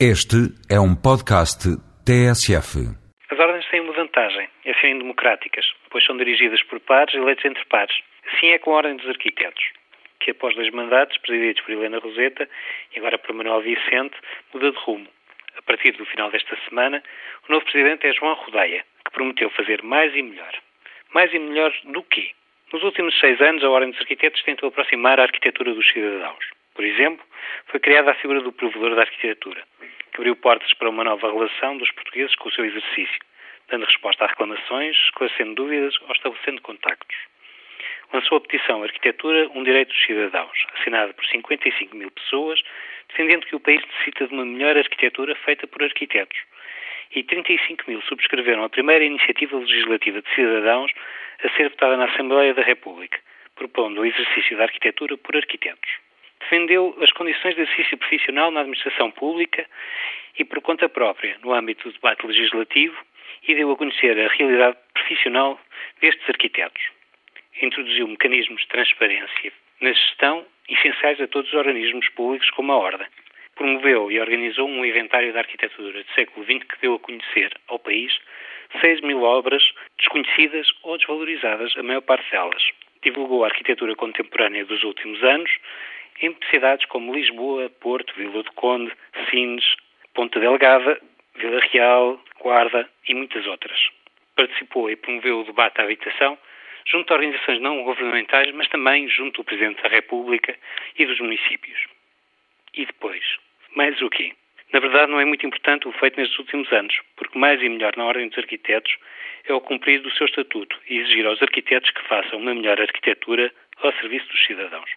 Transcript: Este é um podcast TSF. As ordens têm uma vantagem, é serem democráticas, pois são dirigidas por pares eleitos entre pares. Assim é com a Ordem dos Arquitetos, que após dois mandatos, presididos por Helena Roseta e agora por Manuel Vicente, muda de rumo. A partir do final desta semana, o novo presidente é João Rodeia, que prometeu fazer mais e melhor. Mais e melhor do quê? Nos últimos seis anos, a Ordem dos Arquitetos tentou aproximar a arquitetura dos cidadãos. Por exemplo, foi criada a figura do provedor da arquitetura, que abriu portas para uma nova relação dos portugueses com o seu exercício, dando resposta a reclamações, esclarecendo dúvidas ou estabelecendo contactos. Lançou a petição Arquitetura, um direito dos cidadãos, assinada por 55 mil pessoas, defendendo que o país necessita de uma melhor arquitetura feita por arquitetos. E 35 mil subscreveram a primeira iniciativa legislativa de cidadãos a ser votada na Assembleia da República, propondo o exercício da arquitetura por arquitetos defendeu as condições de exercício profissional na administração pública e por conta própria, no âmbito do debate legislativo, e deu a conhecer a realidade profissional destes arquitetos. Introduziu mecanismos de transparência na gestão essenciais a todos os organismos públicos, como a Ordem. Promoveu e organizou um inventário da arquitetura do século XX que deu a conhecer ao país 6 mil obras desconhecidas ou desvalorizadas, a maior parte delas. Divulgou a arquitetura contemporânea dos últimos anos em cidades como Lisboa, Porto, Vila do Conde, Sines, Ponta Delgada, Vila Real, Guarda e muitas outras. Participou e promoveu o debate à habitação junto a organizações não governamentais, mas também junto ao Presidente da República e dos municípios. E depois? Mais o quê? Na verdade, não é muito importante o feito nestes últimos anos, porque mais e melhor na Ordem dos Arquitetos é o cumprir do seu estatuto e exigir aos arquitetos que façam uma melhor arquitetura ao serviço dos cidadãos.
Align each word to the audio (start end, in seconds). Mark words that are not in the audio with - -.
Este 0.00 0.50
é 0.68 0.74
um 0.74 0.90
podcast 0.90 1.70
TSF. 2.02 2.82
As 3.30 3.38
ordens 3.38 3.64
têm 3.70 3.78
uma 3.78 3.92
vantagem, 3.92 4.48
é 4.64 4.74
serem 4.74 4.98
democráticas, 4.98 5.64
pois 5.88 6.04
são 6.04 6.16
dirigidas 6.16 6.60
por 6.64 6.80
pares 6.80 7.14
eleitos 7.14 7.44
entre 7.44 7.64
pares. 7.66 7.94
Assim 8.26 8.48
é 8.48 8.58
com 8.58 8.72
a 8.72 8.78
Ordem 8.78 8.96
dos 8.96 9.08
Arquitetos, 9.08 9.62
que 10.18 10.32
após 10.32 10.52
dois 10.56 10.68
mandatos, 10.72 11.16
presididos 11.18 11.62
por 11.62 11.70
Helena 11.70 12.00
Roseta 12.00 12.48
e 12.92 12.98
agora 12.98 13.18
por 13.18 13.36
Manuel 13.36 13.60
Vicente, 13.60 14.16
muda 14.52 14.72
de 14.72 14.78
rumo. 14.78 15.06
A 15.56 15.62
partir 15.62 15.92
do 15.92 16.04
final 16.06 16.28
desta 16.28 16.58
semana, 16.68 17.00
o 17.48 17.52
novo 17.52 17.64
presidente 17.64 18.04
é 18.04 18.12
João 18.12 18.34
Rodeia, 18.34 18.84
que 19.04 19.12
prometeu 19.12 19.48
fazer 19.50 19.80
mais 19.84 20.12
e 20.12 20.22
melhor. 20.22 20.54
Mais 21.14 21.32
e 21.32 21.38
melhor 21.38 21.72
do 21.84 22.02
quê? 22.02 22.32
Nos 22.72 22.82
últimos 22.82 23.16
seis 23.20 23.40
anos, 23.40 23.62
a 23.62 23.70
Ordem 23.70 23.92
dos 23.92 24.00
Arquitetos 24.00 24.42
tentou 24.42 24.70
aproximar 24.70 25.20
a 25.20 25.22
arquitetura 25.22 25.72
dos 25.72 25.88
cidadãos. 25.92 26.63
Por 26.74 26.84
exemplo, 26.84 27.24
foi 27.66 27.78
criada 27.78 28.10
a 28.10 28.14
figura 28.14 28.40
do 28.40 28.52
provedor 28.52 28.96
da 28.96 29.02
arquitetura, 29.02 29.62
que 30.10 30.16
abriu 30.16 30.34
portas 30.34 30.72
para 30.74 30.90
uma 30.90 31.04
nova 31.04 31.30
relação 31.30 31.78
dos 31.78 31.90
portugueses 31.92 32.34
com 32.34 32.48
o 32.48 32.52
seu 32.52 32.64
exercício, 32.64 33.20
dando 33.68 33.86
resposta 33.86 34.24
a 34.24 34.28
reclamações, 34.28 34.96
esclarecendo 35.04 35.54
dúvidas 35.54 35.96
ou 36.02 36.12
estabelecendo 36.12 36.60
contactos. 36.62 37.16
Lançou 38.12 38.38
a 38.38 38.40
petição 38.40 38.82
Arquitetura, 38.82 39.48
um 39.54 39.62
direito 39.62 39.88
dos 39.88 40.04
cidadãos, 40.04 40.66
assinada 40.74 41.12
por 41.14 41.24
55 41.24 41.96
mil 41.96 42.10
pessoas, 42.10 42.60
defendendo 43.08 43.46
que 43.46 43.54
o 43.54 43.60
país 43.60 43.80
necessita 43.86 44.26
de 44.26 44.34
uma 44.34 44.44
melhor 44.44 44.76
arquitetura 44.76 45.34
feita 45.36 45.68
por 45.68 45.82
arquitetos. 45.82 46.38
E 47.14 47.22
35 47.22 47.84
mil 47.86 48.02
subscreveram 48.02 48.64
a 48.64 48.68
primeira 48.68 49.04
iniciativa 49.04 49.56
legislativa 49.56 50.20
de 50.20 50.34
cidadãos 50.34 50.92
a 51.42 51.48
ser 51.50 51.70
votada 51.70 51.96
na 51.96 52.06
Assembleia 52.06 52.52
da 52.52 52.62
República, 52.62 53.18
propondo 53.54 54.00
o 54.00 54.04
exercício 54.04 54.56
da 54.56 54.64
arquitetura 54.64 55.16
por 55.16 55.36
arquitetos 55.36 56.03
defendeu 56.44 56.96
as 57.00 57.10
condições 57.12 57.54
de 57.54 57.62
exercício 57.62 57.96
profissional 57.98 58.50
na 58.50 58.60
administração 58.60 59.10
pública 59.10 59.66
e 60.38 60.44
por 60.44 60.60
conta 60.60 60.88
própria, 60.88 61.36
no 61.42 61.52
âmbito 61.52 61.88
do 61.88 61.94
debate 61.94 62.26
legislativo, 62.26 62.96
e 63.46 63.54
deu 63.54 63.70
a 63.70 63.76
conhecer 63.76 64.18
a 64.18 64.28
realidade 64.28 64.76
profissional 64.92 65.60
destes 66.00 66.28
arquitetos. 66.28 66.82
Introduziu 67.60 68.06
mecanismos 68.08 68.60
de 68.62 68.68
transparência 68.68 69.52
na 69.80 69.92
gestão 69.92 70.46
essenciais 70.68 71.20
a 71.20 71.26
todos 71.28 71.52
os 71.52 71.58
organismos 71.58 72.08
públicos, 72.10 72.50
como 72.50 72.72
a 72.72 72.76
Ordem. 72.76 73.06
Promoveu 73.54 74.10
e 74.10 74.18
organizou 74.18 74.68
um 74.68 74.84
inventário 74.84 75.32
da 75.32 75.40
arquitetura 75.40 76.02
do 76.02 76.12
século 76.14 76.44
XX 76.44 76.64
que 76.64 76.80
deu 76.80 76.94
a 76.94 76.98
conhecer 76.98 77.52
ao 77.68 77.78
país 77.78 78.18
6 78.80 79.02
mil 79.02 79.22
obras 79.22 79.62
desconhecidas 79.98 80.66
ou 80.82 80.98
desvalorizadas, 80.98 81.76
a 81.76 81.82
maior 81.82 82.00
parte 82.00 82.28
delas. 82.30 82.62
Divulgou 83.02 83.44
a 83.44 83.48
arquitetura 83.48 83.94
contemporânea 83.94 84.64
dos 84.64 84.82
últimos 84.82 85.22
anos 85.22 85.50
em 86.20 86.36
cidades 86.50 86.86
como 86.86 87.14
Lisboa, 87.14 87.70
Porto, 87.80 88.14
Vila 88.16 88.42
do 88.42 88.52
Conde, 88.52 88.92
Sines, 89.30 89.64
Ponta 90.14 90.38
Delgada, 90.40 91.00
Vila 91.34 91.60
Real, 91.72 92.20
Guarda 92.40 92.88
e 93.08 93.14
muitas 93.14 93.46
outras. 93.46 93.78
Participou 94.36 94.90
e 94.90 94.96
promoveu 94.96 95.40
o 95.40 95.44
debate 95.44 95.80
à 95.80 95.84
habitação 95.84 96.38
junto 96.86 97.12
a 97.12 97.16
organizações 97.16 97.60
não 97.60 97.82
governamentais, 97.82 98.52
mas 98.52 98.68
também 98.68 99.08
junto 99.08 99.40
ao 99.40 99.44
Presidente 99.44 99.82
da 99.82 99.88
República 99.88 100.54
e 100.98 101.06
dos 101.06 101.18
municípios. 101.18 101.86
E 102.74 102.84
depois? 102.84 103.22
Mais 103.74 104.00
o 104.02 104.10
quê? 104.10 104.32
Na 104.72 104.80
verdade, 104.80 105.10
não 105.10 105.20
é 105.20 105.24
muito 105.24 105.46
importante 105.46 105.86
o 105.86 105.92
feito 105.92 106.18
nestes 106.18 106.38
últimos 106.38 106.70
anos, 106.72 107.00
porque 107.16 107.38
mais 107.38 107.62
e 107.62 107.68
melhor 107.68 107.96
na 107.96 108.04
Ordem 108.04 108.28
dos 108.28 108.38
Arquitetos 108.38 108.96
é 109.46 109.52
o 109.52 109.60
cumprir 109.60 110.00
do 110.00 110.10
seu 110.12 110.26
estatuto 110.26 110.78
e 110.88 110.98
exigir 110.98 111.26
aos 111.26 111.40
arquitetos 111.42 111.90
que 111.90 112.02
façam 112.08 112.38
uma 112.38 112.54
melhor 112.54 112.80
arquitetura 112.80 113.52
ao 113.78 113.92
serviço 113.94 114.26
dos 114.28 114.44
cidadãos. 114.44 114.90